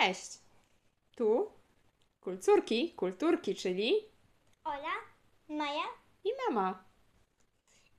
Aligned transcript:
Cześć. 0.00 0.38
Tu 1.16 1.52
kulturki, 2.20 2.92
kulturki, 2.94 3.54
czyli 3.54 3.94
Ola, 4.64 4.92
Maja, 5.48 5.84
i 6.24 6.28
mama. 6.48 6.84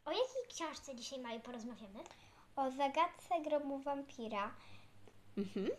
o 0.05 0.11
jakiej 0.11 0.47
książce 0.49 0.95
dzisiaj 0.95 1.19
Maju 1.19 1.39
porozmawiamy? 1.39 1.99
O 2.55 2.71
zagadce 2.71 3.41
grobu 3.43 3.79
wampira. 3.79 4.55
Mhm. 5.37 5.69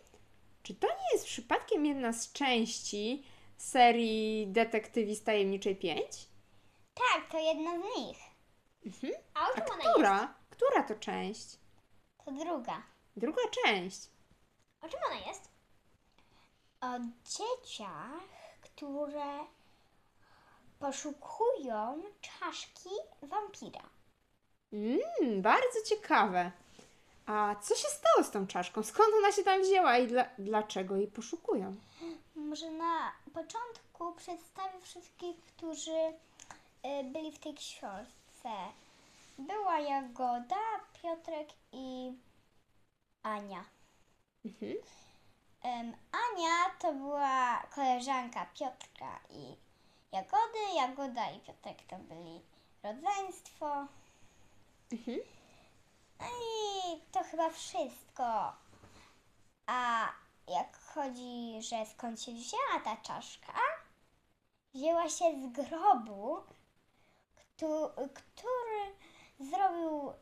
Czy 0.63 0.75
to 0.75 0.87
nie 0.87 1.13
jest 1.13 1.25
przypadkiem 1.25 1.85
jedna 1.85 2.13
z 2.13 2.31
części 2.31 3.23
serii 3.57 4.47
Detektywist 4.47 5.25
Tajemniczej 5.25 5.75
5? 5.75 6.27
Tak, 6.93 7.31
to 7.31 7.39
jedna 7.39 7.71
z 7.79 7.97
nich. 7.97 8.17
Mhm. 8.85 9.13
A 9.33 9.39
o 9.39 9.53
A 9.55 9.61
czym 9.61 9.63
ona 9.73 9.83
jest? 9.83 9.93
która? 9.93 10.33
Która 10.49 10.83
to 10.83 10.95
część? 10.95 11.57
To 12.25 12.31
druga. 12.31 12.83
Druga 13.15 13.41
część. 13.63 14.09
O 14.81 14.89
czym 14.89 14.99
ona 15.11 15.27
jest? 15.27 15.49
O 16.89 16.99
dzieciach, 17.25 18.21
które 18.61 19.39
poszukują 20.79 22.03
czaszki 22.21 22.89
wampira. 23.21 23.89
Mmm, 24.73 25.41
bardzo 25.41 25.81
ciekawe. 25.85 26.51
A 27.25 27.55
co 27.61 27.75
się 27.75 27.87
stało 27.87 28.23
z 28.23 28.31
tą 28.31 28.47
czaszką? 28.47 28.83
Skąd 28.83 29.09
ona 29.17 29.31
się 29.31 29.43
tam 29.43 29.61
wzięła 29.61 29.97
i 29.97 30.07
dla, 30.07 30.29
dlaczego 30.37 30.95
jej 30.95 31.07
poszukują? 31.07 31.75
Może 32.35 32.71
na 32.71 33.11
początku 33.33 34.13
przedstawię 34.17 34.81
wszystkich, 34.81 35.37
którzy 35.45 35.91
y, 35.91 37.03
byli 37.03 37.31
w 37.31 37.39
tej 37.39 37.53
książce. 37.53 38.49
Była 39.37 39.79
Jagoda, 39.79 40.55
Piotrek 41.01 41.49
i 41.71 42.13
Ania. 43.23 43.65
Mhm. 44.45 44.75
Em, 45.63 45.95
Ania 46.11 46.69
to 46.79 46.93
była 46.93 47.63
koleżanka 47.75 48.45
Piotrka 48.45 49.19
i 49.29 49.55
Jagody. 50.11 50.59
Jagoda 50.75 51.31
i 51.31 51.39
Piotrek 51.39 51.83
to 51.87 51.95
byli 51.97 52.41
rodzeństwo. 52.83 53.85
Mhm. 54.91 55.17
No 56.19 56.25
i 56.25 57.01
to 57.11 57.23
chyba 57.23 57.49
wszystko. 57.49 58.53
A 59.65 60.09
jak 60.47 60.79
chodzi, 60.81 61.61
że 61.61 61.85
skąd 61.85 62.21
się 62.21 62.31
wzięła 62.31 62.79
ta 62.83 62.97
czaszka? 62.97 63.53
Wzięła 64.73 65.09
się 65.09 65.25
z 65.41 65.47
grobu, 65.51 66.43
któ- 67.35 67.91
który 68.13 68.95
zrobił 69.39 70.13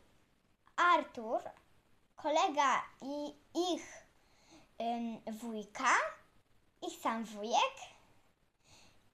Artur, 0.76 1.42
kolega 2.16 2.84
i 3.02 3.36
ich 3.74 4.07
wujka, 5.42 5.90
ich 6.82 7.00
sam 7.02 7.26
wujek 7.26 7.76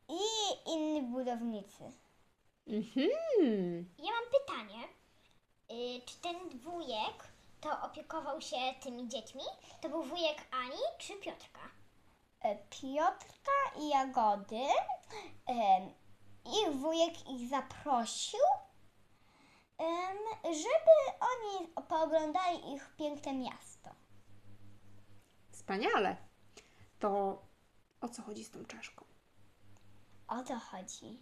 i 0.09 0.19
inni 0.66 1.02
budownicy. 1.02 1.83
Mhm. 2.67 3.09
Ja 4.00 4.11
mam 4.11 4.23
pytanie. 4.31 4.84
Y, 5.72 6.02
czy 6.06 6.16
ten 6.22 6.59
wujek 6.59 7.28
to 7.61 7.81
opiekował 7.81 8.41
się 8.41 8.58
tymi 8.84 9.08
dziećmi? 9.08 9.44
To 9.81 9.89
był 9.89 10.03
wujek 10.03 10.38
Ani 10.52 10.80
czy 10.97 11.14
Piotrka? 11.16 11.59
e, 12.41 12.56
Piotrka 12.56 13.80
i 13.80 13.89
Jagody. 13.89 14.66
Em, 15.47 15.94
Ich 16.45 16.72
wujek 16.75 17.30
ich 17.30 17.50
zaprosił, 17.50 18.39
em, 19.78 20.17
żeby 20.44 20.91
oni 21.22 21.67
pooglądali 21.88 22.73
ich 22.73 22.95
piękne 22.97 23.34
miasto. 23.34 23.89
Wspaniale. 25.64 26.17
To 27.00 27.42
o 28.02 28.09
co 28.09 28.22
chodzi 28.22 28.44
z 28.44 28.50
tą 28.52 28.66
czaszką? 28.66 29.06
O 30.28 30.44
to 30.44 30.59
chodzi, 30.59 31.19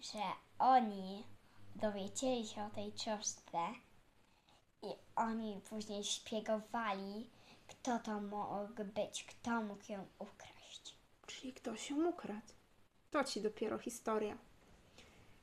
że 0.00 0.18
oni 0.58 1.24
dowiedzieli 1.76 2.46
się 2.46 2.62
o 2.64 2.70
tej 2.70 2.92
książce 2.92 3.58
i 4.82 4.86
oni 5.16 5.60
później 5.70 6.04
szpiegowali, 6.04 7.30
kto 7.66 7.98
to 7.98 8.20
mógł 8.20 8.84
być, 8.84 9.24
kto 9.24 9.62
mógł 9.62 9.92
ją 9.92 10.06
ukraść. 10.18 10.96
Czyli 11.26 11.52
ktoś 11.52 11.90
ją 11.90 12.08
ukradł. 12.08 12.52
To 13.10 13.24
ci 13.24 13.40
dopiero 13.42 13.78
historia. 13.78 14.38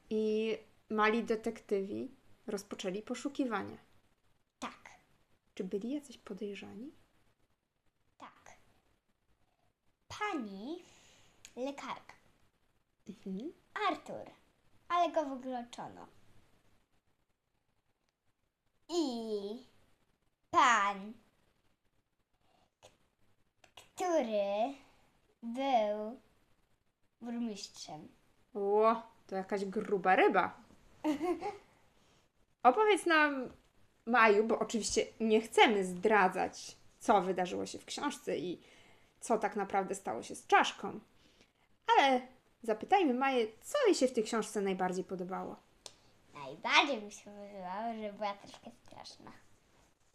I 0.09 0.57
mali 0.89 1.23
detektywi 1.23 2.11
rozpoczęli 2.47 3.01
poszukiwania. 3.01 3.77
Tak, 4.59 4.89
Czy 5.55 5.63
byli 5.63 5.91
jacyś 5.91 6.17
podejrzani? 6.17 6.91
tak. 8.17 8.57
Pani 10.19 10.83
lekarka. 11.69 12.13
Mhm. 13.07 13.53
Artur, 13.89 14.31
ale 14.89 15.11
go 15.11 15.25
wykluczono. 15.25 16.07
I 18.89 19.67
pan, 20.51 21.13
który 23.95 24.73
był 25.43 26.19
burmistrzem. 27.21 28.07
Ło, 28.53 29.01
to 29.27 29.35
jakaś 29.35 29.65
gruba 29.65 30.15
ryba. 30.15 30.57
Opowiedz 32.63 33.05
nam, 33.05 33.53
Maju, 34.05 34.43
bo 34.47 34.59
oczywiście 34.59 35.05
nie 35.19 35.41
chcemy 35.41 35.85
zdradzać, 35.85 36.77
co 36.99 37.21
wydarzyło 37.21 37.65
się 37.65 37.79
w 37.79 37.85
książce 37.85 38.37
i 38.37 38.61
co 39.19 39.37
tak 39.37 39.55
naprawdę 39.55 39.95
stało 39.95 40.23
się 40.23 40.35
z 40.35 40.47
czaszką. 40.47 40.99
Ale 41.99 42.21
zapytajmy 42.63 43.13
Maję, 43.13 43.47
co 43.61 43.77
jej 43.85 43.95
się 43.95 44.07
w 44.07 44.13
tej 44.13 44.23
książce 44.23 44.61
najbardziej 44.61 45.03
podobało. 45.03 45.55
Najbardziej 46.33 47.01
mi 47.01 47.11
się 47.11 47.23
podobało, 47.23 47.93
że 48.01 48.13
była 48.13 48.33
troszkę 48.33 48.71
straszna. 48.85 49.31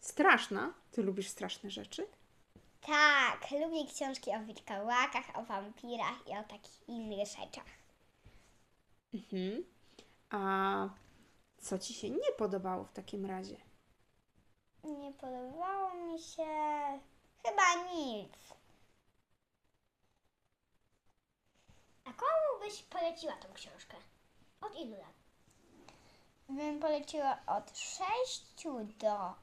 Straszna? 0.00 0.75
Ty 0.91 1.03
lubisz 1.03 1.28
straszne 1.28 1.71
rzeczy? 1.71 2.06
Tak, 2.81 3.50
lubię 3.50 3.93
książki 3.95 4.31
o 4.31 4.41
wilkołakach, 4.45 5.39
o 5.39 5.45
wampirach 5.45 6.28
i 6.28 6.31
o 6.31 6.43
takich 6.43 6.89
innych 6.89 7.28
rzeczach. 7.28 7.65
Mhm. 9.15 9.65
A 10.31 10.89
co 11.59 11.78
ci 11.78 11.95
się 11.95 12.11
nie 12.11 12.33
podobało 12.39 12.84
w 12.84 12.93
takim 12.93 13.27
razie? 13.27 13.56
Nie 14.84 15.12
podobało 15.12 15.95
mi 15.95 16.19
się 16.19 16.45
chyba 17.43 17.93
nic. 17.93 18.33
A 22.05 22.12
komu 22.12 22.54
byś 22.65 22.83
poleciła 22.83 23.33
tą 23.33 23.53
książkę? 23.55 23.97
Od 24.61 24.77
ilu 24.77 24.97
lat? 24.97 25.15
bym 26.49 26.81
poleciła 26.81 27.39
od 27.47 27.79
6 27.79 28.45
do 28.99 29.35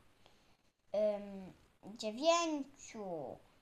ym, 0.96 1.54
9, 1.98 2.68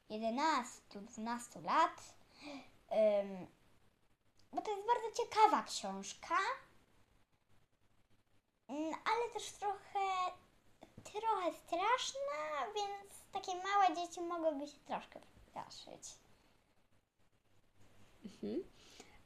11, 0.09 0.81
12 1.01 1.61
lat. 1.61 2.13
Ym, 2.91 3.47
bo 4.53 4.61
to 4.61 4.71
jest 4.71 4.87
bardzo 4.87 5.23
ciekawa 5.23 5.63
książka, 5.63 6.37
Mm, 8.69 8.93
ale 8.93 9.33
też 9.33 9.51
trochę, 9.51 9.99
trochę 11.03 11.53
straszna, 11.53 12.65
więc 12.75 13.13
takie 13.31 13.51
małe 13.55 13.95
dzieci 13.95 14.21
mogłyby 14.21 14.67
się 14.67 14.77
troszkę 14.85 15.19
przestraszyć. 15.19 16.17
Mhm. 18.25 18.63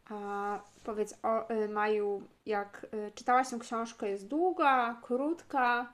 A 0.10 0.60
powiedz 0.84 1.16
o 1.24 1.50
y, 1.52 1.70
Maju, 1.70 2.22
jak 2.46 2.86
y, 2.94 3.12
czytałaś 3.16 3.50
tę 3.50 3.60
książkę, 3.60 4.10
jest 4.10 4.28
długa, 4.28 5.02
krótka? 5.04 5.94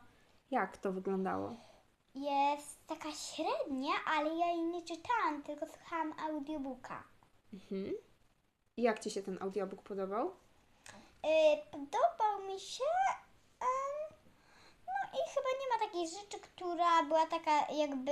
Jak 0.52 0.78
to 0.78 0.92
wyglądało? 0.92 1.56
Jest 2.16 2.88
taka 2.88 3.12
średnia, 3.12 3.94
ale 4.06 4.36
ja 4.36 4.48
jej 4.48 4.62
nie 4.62 4.82
czytałam, 4.82 5.44
tylko 5.44 5.66
słuchałam 5.68 6.14
audiobooka. 6.20 7.04
Mhm. 7.54 7.94
I 8.78 8.82
jak 8.82 9.00
ci 9.00 9.12
się 9.12 9.24
ten 9.24 9.38
audiobook 9.42 9.84
podobał? 9.84 10.28
Y, 11.26 11.72
podobał 11.72 12.48
mi 12.48 12.60
się. 12.60 12.84
no 14.88 15.10
i 15.14 15.30
chyba 15.30 15.50
nie 15.62 15.70
ma 15.70 15.86
takiej 15.86 16.08
rzeczy, 16.08 16.40
która 16.40 17.04
była 17.04 17.26
taka 17.26 17.72
jakby, 17.74 18.12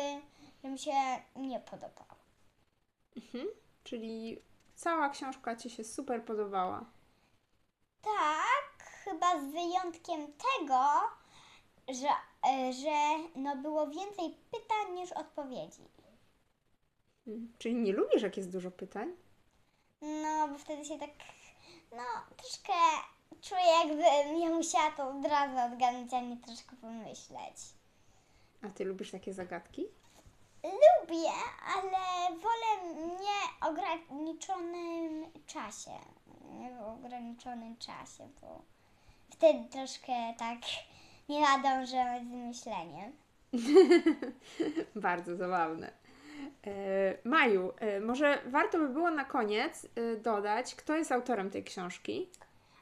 że 0.64 0.70
mi 0.70 0.80
się 0.80 0.92
nie 1.36 1.60
podobała. 1.60 2.16
Mhm. 3.18 3.48
Czyli 3.84 4.42
cała 4.78 5.10
książka 5.10 5.56
ci 5.56 5.70
się 5.70 5.84
super 5.84 6.26
podobała. 6.26 6.86
Tak, 8.02 8.90
chyba 9.04 9.42
z 9.42 9.46
wyjątkiem 9.46 10.28
tego, 10.28 10.84
że, 11.88 12.10
e, 12.50 12.74
że 12.74 13.30
no 13.36 13.56
było 13.56 13.88
więcej 13.88 14.38
pytań 14.52 14.94
niż 14.94 15.12
odpowiedzi. 15.12 15.82
Mhm. 17.28 17.54
Czyli 17.58 17.76
nie 17.76 17.94
lubisz, 17.94 18.22
jak 18.22 18.38
jest 18.38 18.52
dużo 18.52 18.72
pytań? 18.72 19.16
No, 20.02 20.48
bo 20.48 20.58
wtedy 20.58 20.86
się 20.86 21.00
tak, 21.00 21.10
no, 21.92 22.04
troszkę 22.38 22.74
czuję, 23.42 23.62
jakbym 23.80 24.40
ja 24.40 24.50
musiała 24.50 24.92
to 24.92 25.10
od 25.10 25.26
razu 25.26 25.74
odgadnąć, 25.74 26.14
a 26.14 26.22
nie 26.22 26.38
troszkę 26.38 26.76
pomyśleć. 26.76 27.58
A 28.62 28.70
ty 28.70 28.86
lubisz 28.86 29.12
takie 29.12 29.34
zagadki? 29.34 29.86
Lubię, 30.68 31.32
ale 31.76 31.98
wolę 32.38 32.94
nie 32.96 33.70
ograniczonym 33.70 35.26
czasie. 35.46 35.92
Nie 36.60 36.72
w 36.72 36.82
ograniczonym 36.82 37.78
czasie, 37.78 38.30
bo 38.42 38.62
wtedy 39.30 39.70
troszkę 39.70 40.14
tak 40.38 40.58
nie 41.30 41.42
nadążę 41.42 42.22
z 42.24 42.34
myśleniem. 42.34 43.12
Bardzo 44.96 45.36
zabawne. 45.36 45.92
E, 46.68 47.18
Maju, 47.24 47.72
e, 47.80 48.00
może 48.00 48.42
warto 48.46 48.78
by 48.78 48.90
było 48.90 49.12
na 49.12 49.26
koniec 49.26 49.86
e, 49.86 50.16
dodać, 50.16 50.76
kto 50.76 50.96
jest 50.96 51.12
autorem 51.12 51.50
tej 51.50 51.64
książki. 51.64 52.30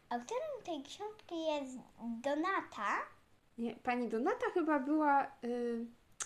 Autorem 0.09 0.63
tej 0.65 0.83
książki 0.83 1.45
jest 1.45 1.77
Donata. 1.99 2.97
Nie, 3.57 3.75
pani 3.75 4.09
Donata 4.09 4.45
chyba 4.53 4.79
była 4.79 5.23
y, 5.43 5.85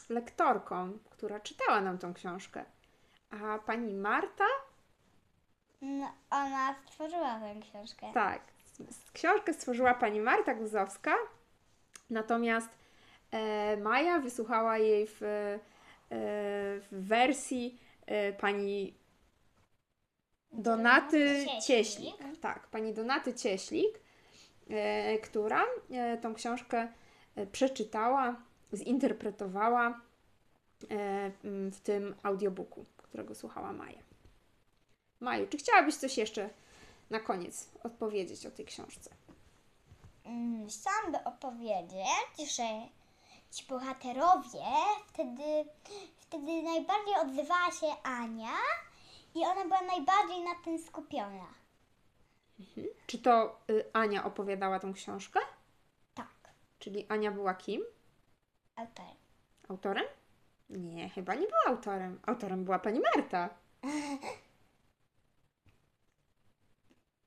lektorką, 0.10 1.00
która 1.10 1.40
czytała 1.40 1.82
nam 1.82 1.98
tą 1.98 2.14
książkę. 2.14 2.66
A 3.30 3.60
pani 3.60 3.94
Marta, 3.94 4.46
No, 5.82 6.12
ona 6.30 6.76
stworzyła 6.88 7.40
tę 7.40 7.56
książkę. 7.62 8.12
tak, 8.14 8.42
książkę 9.14 9.54
stworzyła 9.54 9.94
pani 9.94 10.20
Marta 10.20 10.56
Guzowska, 10.56 11.16
natomiast 12.10 12.70
e, 13.32 13.78
Maja 13.78 14.20
wysłuchała 14.20 14.78
jej 14.78 15.08
w, 15.08 15.22
e, 15.24 15.60
w 16.10 16.88
wersji 16.92 17.80
e, 18.06 18.34
pani 18.34 18.94
Donaty 20.52 21.46
Cieślik. 21.46 21.64
Cieślik. 21.64 22.16
Tak, 22.42 22.68
pani 22.68 22.94
Donaty 22.94 23.34
Cieślik, 23.34 24.00
e, 24.70 25.18
która 25.18 25.64
e, 25.92 26.18
tą 26.18 26.34
książkę 26.34 26.88
e, 27.36 27.48
przeczytała, 27.48 28.36
zinterpretowała 28.74 30.02
e, 30.92 31.32
m, 31.44 31.72
w 31.72 31.82
tym 31.82 32.16
audiobooku, 32.24 32.86
którego 32.98 33.36
słuchała 33.36 33.74
Maja. 33.74 34.00
Maju, 35.20 35.48
czy 35.48 35.58
chciałabyś 35.58 35.96
coś 35.96 36.18
jeszcze 36.18 36.50
na 37.10 37.20
koniec 37.20 37.70
odpowiedzieć 37.84 38.46
o 38.46 38.52
tej 38.52 38.66
książce? 38.66 39.10
Mm, 40.26 40.68
Chciałam 40.68 41.12
by 41.12 41.24
opowiedzieć, 41.24 42.56
że 42.56 42.64
ci 43.52 43.66
bohaterowie 43.68 44.66
wtedy, 45.08 45.66
wtedy 46.18 46.64
najbardziej 46.64 47.16
odzywała 47.22 47.72
się 47.72 47.88
Ania 48.04 48.58
i 49.36 49.40
ona 49.46 49.64
była 49.64 49.82
najbardziej 49.82 50.42
na 50.44 50.56
tym 50.64 50.80
skupiona. 50.80 51.48
Czy 53.08 53.18
to 53.20 53.60
y, 53.70 53.86
Ania 53.94 54.26
opowiadała 54.26 54.80
tą 54.80 54.94
książkę? 54.94 55.40
Tak, 56.14 56.28
Czyli 56.80 57.06
Ania 57.10 57.32
była 57.32 57.54
kim? 57.54 57.82
Autorem. 58.80 59.16
Autorem? 59.70 60.06
Nie, 60.70 61.10
chyba 61.10 61.36
nie 61.36 61.48
była 61.48 61.66
autorem. 61.68 62.20
Autorem 62.26 62.66
była 62.66 62.80
pani 62.80 63.00
Marta. 63.16 63.50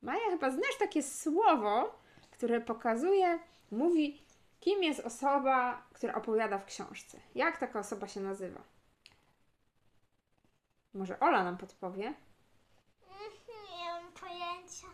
Maja, 0.02 0.30
chyba 0.30 0.50
znasz 0.50 0.78
takie 0.78 1.02
słowo, 1.02 1.98
które 2.30 2.60
pokazuje, 2.60 3.38
mówi, 3.70 4.22
kim 4.60 4.82
jest 4.82 5.00
osoba, 5.00 5.86
która 5.92 6.14
opowiada 6.14 6.58
w 6.58 6.64
książce. 6.64 7.20
Jak 7.34 7.58
taka 7.58 7.78
osoba 7.78 8.08
się 8.08 8.20
nazywa? 8.20 8.62
Może 10.94 11.20
Ola 11.20 11.44
nam 11.44 11.56
podpowie? 11.56 12.14
Nie 13.78 13.92
mam 13.92 14.12
pojęcia. 14.12 14.86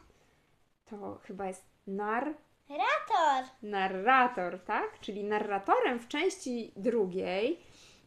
To 0.84 1.18
chyba 1.22 1.46
jest 1.46 1.64
nar, 1.86 2.34
Rator! 2.68 3.50
narrator, 3.62 4.64
tak? 4.64 5.00
Czyli 5.00 5.24
narratorem 5.24 5.98
w 6.00 6.08
części 6.08 6.72
drugiej 6.76 7.60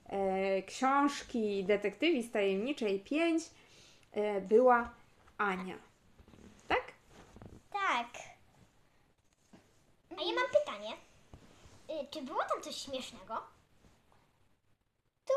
e, 0.05 0.61
książki 0.63 1.63
Detektywi 1.63 2.23
z 2.23 2.31
Tajemniczej 2.31 2.99
5 2.99 3.43
e, 4.11 4.41
była 4.41 4.93
Ania. 5.37 5.75
Tak? 6.67 6.83
Tak. 7.71 8.07
A 10.17 10.21
ja 10.21 10.33
mam 10.35 10.49
pytanie. 10.59 10.93
Y, 11.89 12.07
Czy 12.11 12.21
było 12.21 12.39
tam 12.39 12.61
coś 12.61 12.75
śmiesznego? 12.75 13.41
Tu 15.25 15.33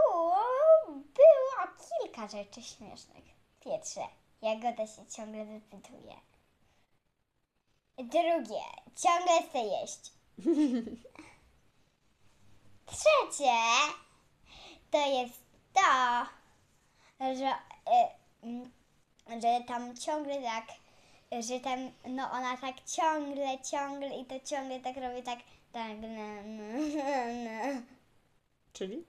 było 0.92 1.68
kilka 1.88 2.28
rzeczy 2.28 2.62
śmiesznych. 2.62 3.24
Pierwsze, 3.60 4.00
Jagoda 4.42 4.86
się 4.86 5.06
ciągle 5.06 5.44
wypytuje. 5.44 6.14
Drugie, 7.98 8.64
ciągle 8.96 9.42
chce 9.48 9.58
jeść. 9.58 10.12
Trzecie, 12.86 13.54
to 14.90 14.98
jest 14.98 15.42
to, 15.72 16.26
że, 17.20 17.46
e, 17.86 18.10
mm, 18.42 18.70
że 19.42 19.64
tam 19.66 19.96
ciągle 19.96 20.42
tak, 20.42 20.64
że 21.42 21.60
tam, 21.60 21.90
no 22.08 22.30
ona 22.30 22.56
tak 22.56 22.84
ciągle, 22.84 23.58
ciągle 23.70 24.18
i 24.20 24.24
to 24.24 24.40
ciągle 24.40 24.80
tak 24.80 24.96
robi 24.96 25.22
tak, 25.22 25.38
tak, 25.72 25.92
no, 26.00 26.08
no, 26.44 26.78
no. 27.44 27.82
Czyli? 28.72 29.04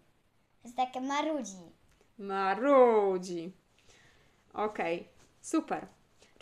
Jest 0.63 0.75
takie 0.75 1.01
marudzi. 1.01 1.71
Marudzi. 2.17 3.51
Okej, 4.53 5.07
super. 5.41 5.87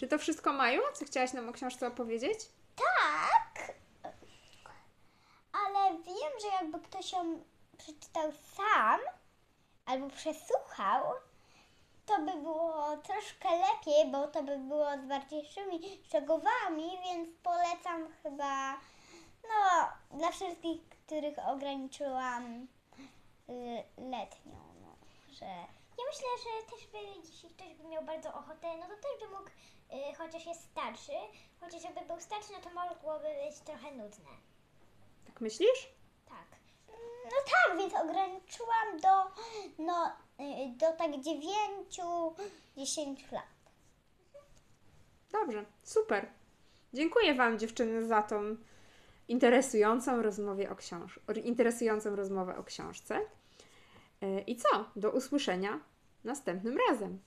Czy 0.04 0.08
to 0.08 0.18
wszystko, 0.18 0.54
Maju? 0.54 0.82
Co 0.94 1.06
chciałaś 1.06 1.34
nam 1.34 1.50
o 1.50 1.54
książce 1.54 1.88
opowiedzieć? 1.88 2.40
Tak, 2.76 3.76
ale 5.54 5.98
wiem, 5.98 6.34
że 6.42 6.48
jakby 6.48 6.80
ktoś 6.80 7.12
ją 7.12 7.44
przeczytał 7.78 8.32
sam 8.32 9.00
albo 9.86 10.10
przesłuchał, 10.10 11.04
to 12.06 12.20
by 12.20 12.32
było 12.42 12.98
troszkę 12.98 13.50
lepiej, 13.50 14.12
bo 14.12 14.28
to 14.28 14.44
by 14.44 14.58
było 14.58 14.98
z 14.98 15.08
bardziejszymi 15.08 15.80
szczegółami, 16.06 17.00
więc 17.04 17.30
polecam 17.44 18.08
chyba 18.24 18.74
no, 19.44 19.88
dla 20.18 20.32
wszystkich, 20.32 20.90
których 20.90 21.38
ograniczyłam 21.48 22.68
y, 23.50 23.84
letnią, 23.98 24.60
no, 24.82 24.96
że 25.34 25.46
Ja 25.98 26.04
myślę, 26.12 26.28
że 26.44 26.50
też 26.72 26.88
by, 26.88 26.98
jeśli 27.28 27.50
ktoś 27.50 27.74
by 27.74 27.84
miał 27.90 28.04
bardzo 28.04 28.34
ochotę, 28.34 28.78
no 28.78 28.84
to 28.88 28.96
też 28.96 29.20
by 29.20 29.28
mógł, 29.36 29.50
y, 29.50 30.16
chociaż 30.18 30.46
jest 30.46 30.64
starszy, 30.64 31.12
chociaż 31.60 31.82
był 32.08 32.20
starszy, 32.20 32.54
no 32.54 32.60
to 32.60 32.70
mogłoby 32.70 33.28
być 33.48 33.60
trochę 33.60 33.92
nudne. 33.92 34.30
Tak 35.26 35.42
myślisz? 35.42 35.90
Tak. 36.30 36.48
No 37.26 37.32
tak, 37.52 37.78
więc 37.78 37.94
ograniczyłam 37.94 39.00
do, 39.02 39.24
no, 39.84 40.12
y, 40.40 40.78
do 40.78 40.92
tak 40.98 41.12
9-10 41.12 43.32
lat. 43.32 43.44
Dobrze, 45.32 45.66
super. 45.84 46.28
Dziękuję 46.94 47.36
Wam, 47.36 47.60
dziewczyny, 47.60 48.06
za 48.08 48.22
tą 48.22 48.56
interesującą 49.28 50.22
rozmowę 50.22 50.70
o 50.70 50.76
książ- 50.76 51.20
interesującą 51.44 52.16
rozmowę 52.16 52.58
o 52.58 52.64
książce. 52.64 53.22
E, 54.24 54.42
I 54.42 54.56
co? 54.56 54.86
Do 54.96 55.12
usłyszenia 55.12 55.80
następnym 56.24 56.78
razem. 56.90 57.20